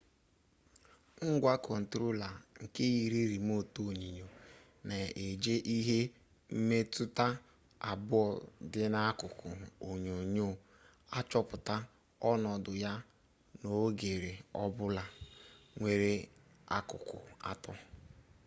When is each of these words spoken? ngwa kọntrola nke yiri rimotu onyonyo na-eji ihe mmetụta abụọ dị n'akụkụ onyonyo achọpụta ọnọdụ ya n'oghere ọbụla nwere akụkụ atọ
ngwa 1.29 1.53
kọntrola 1.65 2.27
nke 2.63 2.83
yiri 2.95 3.21
rimotu 3.31 3.79
onyonyo 3.91 4.27
na-eji 4.87 5.55
ihe 5.77 5.99
mmetụta 6.55 7.25
abụọ 7.91 8.21
dị 8.71 8.83
n'akụkụ 8.93 9.49
onyonyo 9.89 10.47
achọpụta 11.19 11.75
ọnọdụ 12.31 12.71
ya 12.83 12.93
n'oghere 13.59 14.33
ọbụla 14.63 15.03
nwere 15.79 16.11
akụkụ 16.77 17.17
atọ 17.49 17.73